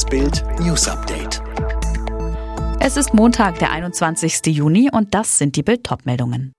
Das 0.00 0.08
Bild 0.08 0.42
News 0.60 0.88
Update. 0.88 1.42
Es 2.80 2.96
ist 2.96 3.12
Montag, 3.12 3.58
der 3.58 3.70
21. 3.70 4.46
Juni 4.46 4.88
und 4.90 5.14
das 5.14 5.36
sind 5.36 5.56
die 5.56 5.62
Bild 5.62 5.86
meldungen 6.06 6.54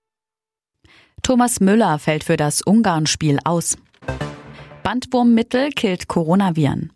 Thomas 1.22 1.58
Müller 1.58 1.98
fällt 1.98 2.22
für 2.22 2.36
das 2.36 2.62
Ungarn-Spiel 2.62 3.40
aus. 3.42 3.76
Bandwurmmittel 4.84 5.70
killt 5.70 6.06
Coronaviren. 6.06 6.92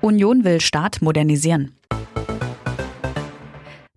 Union 0.00 0.44
will 0.44 0.60
Staat 0.60 1.02
modernisieren. 1.02 1.76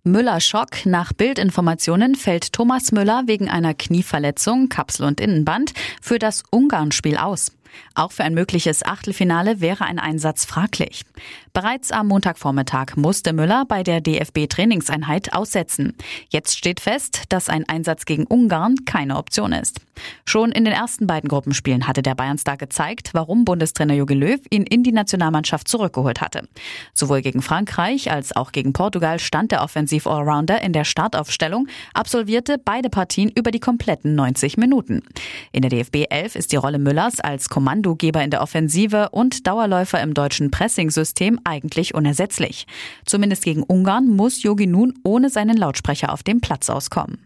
Müller 0.02 0.40
Schock. 0.40 0.84
Nach 0.86 1.12
Bildinformationen 1.12 2.16
fällt 2.16 2.52
Thomas 2.52 2.90
Müller 2.90 3.22
wegen 3.26 3.48
einer 3.48 3.74
Knieverletzung, 3.74 4.68
Kapsel- 4.68 5.06
und 5.06 5.20
Innenband, 5.20 5.72
für 6.02 6.18
das 6.18 6.42
Ungarn-Spiel 6.50 7.16
aus. 7.16 7.52
Auch 7.94 8.12
für 8.12 8.24
ein 8.24 8.34
mögliches 8.34 8.84
Achtelfinale 8.84 9.60
wäre 9.60 9.84
ein 9.84 9.98
Einsatz 9.98 10.44
fraglich. 10.44 11.04
Bereits 11.52 11.92
am 11.92 12.08
Montagvormittag 12.08 12.96
musste 12.96 13.32
Müller 13.32 13.64
bei 13.66 13.82
der 13.82 14.00
DFB-Trainingseinheit 14.00 15.32
aussetzen. 15.32 15.94
Jetzt 16.28 16.58
steht 16.58 16.80
fest, 16.80 17.22
dass 17.28 17.48
ein 17.48 17.68
Einsatz 17.68 18.06
gegen 18.06 18.24
Ungarn 18.26 18.84
keine 18.84 19.16
Option 19.16 19.52
ist. 19.52 19.80
Schon 20.24 20.50
in 20.50 20.64
den 20.64 20.74
ersten 20.74 21.06
beiden 21.06 21.28
Gruppenspielen 21.28 21.86
hatte 21.86 22.02
der 22.02 22.14
Bayernstar 22.14 22.56
gezeigt, 22.56 23.10
warum 23.12 23.44
Bundestrainer 23.44 23.94
Jogi 23.94 24.14
Löw 24.14 24.40
ihn 24.50 24.64
in 24.64 24.82
die 24.82 24.92
Nationalmannschaft 24.92 25.68
zurückgeholt 25.68 26.20
hatte. 26.20 26.48
Sowohl 26.92 27.22
gegen 27.22 27.42
Frankreich 27.42 28.10
als 28.10 28.34
auch 28.34 28.52
gegen 28.52 28.72
Portugal 28.72 29.20
stand 29.20 29.52
der 29.52 29.62
Offensiv-Allrounder 29.62 30.60
in 30.62 30.72
der 30.72 30.84
Startaufstellung, 30.84 31.68
absolvierte 31.92 32.58
beide 32.58 32.90
Partien 32.90 33.30
über 33.30 33.50
die 33.50 33.60
kompletten 33.60 34.14
90 34.14 34.56
Minuten. 34.56 35.02
In 35.52 35.62
der 35.62 35.70
DFB 35.70 36.06
11 36.10 36.36
ist 36.36 36.52
die 36.52 36.56
Rolle 36.56 36.78
Müllers 36.78 37.20
als 37.20 37.48
Kommandogeber 37.64 38.22
in 38.22 38.30
der 38.30 38.42
Offensive 38.42 39.08
und 39.08 39.46
Dauerläufer 39.46 40.02
im 40.02 40.12
deutschen 40.12 40.50
Pressingsystem 40.50 41.40
eigentlich 41.44 41.94
unersetzlich. 41.94 42.66
Zumindest 43.06 43.42
gegen 43.42 43.62
Ungarn 43.62 44.06
muss 44.06 44.42
Yogi 44.42 44.66
nun 44.66 44.92
ohne 45.02 45.30
seinen 45.30 45.56
Lautsprecher 45.56 46.12
auf 46.12 46.22
dem 46.22 46.42
Platz 46.42 46.68
auskommen. 46.68 47.24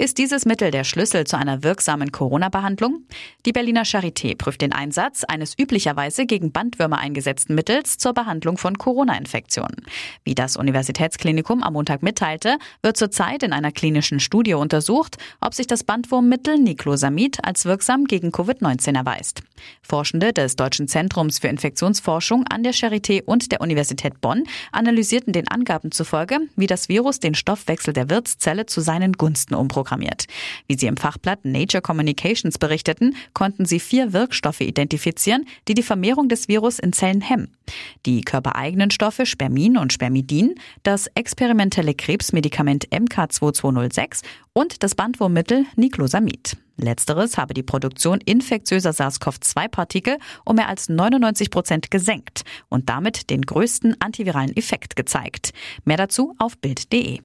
Ist 0.00 0.18
dieses 0.18 0.46
Mittel 0.46 0.70
der 0.70 0.84
Schlüssel 0.84 1.26
zu 1.26 1.36
einer 1.36 1.64
wirksamen 1.64 2.12
Corona-Behandlung? 2.12 3.02
Die 3.44 3.50
Berliner 3.50 3.82
Charité 3.82 4.38
prüft 4.38 4.60
den 4.60 4.72
Einsatz 4.72 5.24
eines 5.24 5.58
üblicherweise 5.58 6.24
gegen 6.24 6.52
Bandwürmer 6.52 6.98
eingesetzten 6.98 7.56
Mittels 7.56 7.98
zur 7.98 8.14
Behandlung 8.14 8.58
von 8.58 8.78
Corona-Infektionen. 8.78 9.74
Wie 10.22 10.36
das 10.36 10.56
Universitätsklinikum 10.56 11.64
am 11.64 11.72
Montag 11.72 12.04
mitteilte, 12.04 12.58
wird 12.80 12.96
zurzeit 12.96 13.42
in 13.42 13.52
einer 13.52 13.72
klinischen 13.72 14.20
Studie 14.20 14.54
untersucht, 14.54 15.16
ob 15.40 15.52
sich 15.52 15.66
das 15.66 15.82
Bandwurmmittel 15.82 16.60
Niclosamid 16.60 17.44
als 17.44 17.64
wirksam 17.64 18.04
gegen 18.04 18.30
Covid-19 18.30 18.96
erweist. 18.96 19.42
Forschende 19.82 20.32
des 20.32 20.54
Deutschen 20.54 20.86
Zentrums 20.86 21.40
für 21.40 21.48
Infektionsforschung 21.48 22.46
an 22.46 22.62
der 22.62 22.72
Charité 22.72 23.24
und 23.24 23.50
der 23.50 23.60
Universität 23.60 24.20
Bonn 24.20 24.44
analysierten 24.70 25.32
den 25.32 25.48
Angaben 25.48 25.90
zufolge, 25.90 26.38
wie 26.54 26.68
das 26.68 26.88
Virus 26.88 27.18
den 27.18 27.34
Stoffwechsel 27.34 27.92
der 27.92 28.08
Wirtszelle 28.08 28.66
zu 28.66 28.80
seinen 28.80 29.14
Gunsten 29.14 29.56
umprogrammiert 29.56 29.87
programmiert. 29.88 30.26
Wie 30.66 30.76
sie 30.76 30.86
im 30.86 30.96
Fachblatt 30.96 31.44
Nature 31.44 31.80
Communications 31.80 32.58
berichteten, 32.58 33.16
konnten 33.32 33.64
sie 33.64 33.80
vier 33.80 34.12
Wirkstoffe 34.12 34.60
identifizieren, 34.60 35.46
die 35.66 35.74
die 35.74 35.82
Vermehrung 35.82 36.28
des 36.28 36.48
Virus 36.48 36.78
in 36.78 36.92
Zellen 36.92 37.22
hemmen. 37.22 37.56
Die 38.04 38.20
körpereigenen 38.20 38.90
Stoffe 38.90 39.24
Spermin 39.24 39.78
und 39.78 39.92
Spermidin, 39.92 40.54
das 40.82 41.06
experimentelle 41.14 41.94
Krebsmedikament 41.94 42.88
MK2206 42.88 44.22
und 44.52 44.82
das 44.82 44.94
Bandwurmmittel 44.94 45.64
Niclosamid. 45.76 46.56
Letzteres 46.76 47.38
habe 47.38 47.54
die 47.54 47.64
Produktion 47.64 48.20
infektiöser 48.20 48.92
SARS-CoV-2-Partikel 48.92 50.18
um 50.44 50.56
mehr 50.56 50.68
als 50.68 50.88
99 50.88 51.50
Prozent 51.50 51.90
gesenkt 51.90 52.42
und 52.68 52.88
damit 52.88 53.30
den 53.30 53.42
größten 53.42 53.96
antiviralen 54.00 54.56
Effekt 54.56 54.94
gezeigt. 54.94 55.52
Mehr 55.84 55.96
dazu 55.96 56.36
auf 56.38 56.56
Bild.de. 56.58 57.20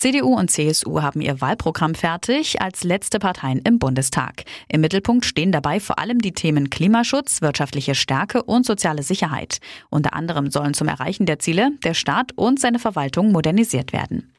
CDU 0.00 0.34
und 0.34 0.50
CSU 0.50 1.02
haben 1.02 1.20
ihr 1.20 1.42
Wahlprogramm 1.42 1.94
fertig 1.94 2.62
als 2.62 2.84
letzte 2.84 3.18
Parteien 3.18 3.58
im 3.58 3.78
Bundestag. 3.78 4.44
Im 4.66 4.80
Mittelpunkt 4.80 5.26
stehen 5.26 5.52
dabei 5.52 5.78
vor 5.78 5.98
allem 5.98 6.20
die 6.20 6.32
Themen 6.32 6.70
Klimaschutz, 6.70 7.42
wirtschaftliche 7.42 7.94
Stärke 7.94 8.42
und 8.42 8.64
soziale 8.64 9.02
Sicherheit. 9.02 9.58
Unter 9.90 10.14
anderem 10.14 10.50
sollen 10.50 10.72
zum 10.72 10.88
Erreichen 10.88 11.26
der 11.26 11.38
Ziele 11.38 11.72
der 11.84 11.92
Staat 11.92 12.32
und 12.34 12.58
seine 12.58 12.78
Verwaltung 12.78 13.30
modernisiert 13.30 13.92
werden. 13.92 14.32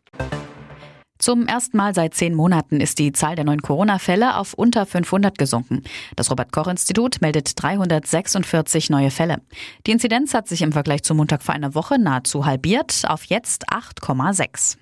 Zum 1.19 1.45
ersten 1.45 1.77
Mal 1.77 1.93
seit 1.93 2.15
zehn 2.15 2.33
Monaten 2.33 2.81
ist 2.81 2.97
die 2.97 3.11
Zahl 3.11 3.35
der 3.35 3.45
neuen 3.45 3.61
Corona-Fälle 3.61 4.37
auf 4.37 4.55
unter 4.55 4.87
500 4.87 5.37
gesunken. 5.37 5.83
Das 6.15 6.31
Robert-Koch-Institut 6.31 7.21
meldet 7.21 7.61
346 7.61 8.89
neue 8.89 9.11
Fälle. 9.11 9.37
Die 9.85 9.91
Inzidenz 9.91 10.33
hat 10.33 10.47
sich 10.47 10.63
im 10.63 10.71
Vergleich 10.71 11.03
zum 11.03 11.17
Montag 11.17 11.43
vor 11.43 11.53
einer 11.53 11.75
Woche 11.75 11.99
nahezu 11.99 12.47
halbiert 12.47 13.03
auf 13.07 13.25
jetzt 13.25 13.69
8,6. 13.69 14.77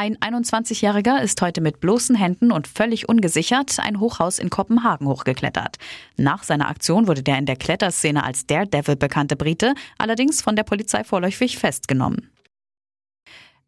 Ein 0.00 0.16
21-Jähriger 0.16 1.20
ist 1.20 1.42
heute 1.42 1.60
mit 1.60 1.80
bloßen 1.80 2.16
Händen 2.16 2.52
und 2.52 2.66
völlig 2.66 3.10
ungesichert 3.10 3.78
ein 3.80 4.00
Hochhaus 4.00 4.38
in 4.38 4.48
Kopenhagen 4.48 5.06
hochgeklettert. 5.06 5.76
Nach 6.16 6.42
seiner 6.42 6.70
Aktion 6.70 7.06
wurde 7.06 7.22
der 7.22 7.36
in 7.36 7.44
der 7.44 7.56
Kletterszene 7.56 8.24
als 8.24 8.46
Daredevil 8.46 8.96
bekannte 8.96 9.36
Brite 9.36 9.74
allerdings 9.98 10.40
von 10.40 10.56
der 10.56 10.62
Polizei 10.62 11.04
vorläufig 11.04 11.58
festgenommen. 11.58 12.30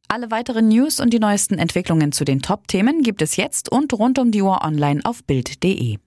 Alle 0.08 0.30
weiteren 0.30 0.68
News 0.68 1.00
und 1.00 1.12
die 1.12 1.18
neuesten 1.18 1.58
Entwicklungen 1.58 2.12
zu 2.12 2.24
den 2.24 2.40
Top-Themen 2.40 3.02
gibt 3.02 3.20
es 3.20 3.36
jetzt 3.36 3.70
und 3.70 3.92
rund 3.92 4.18
um 4.18 4.30
die 4.30 4.40
Uhr 4.40 4.64
online 4.64 5.02
auf 5.04 5.24
Bild.de. 5.24 5.98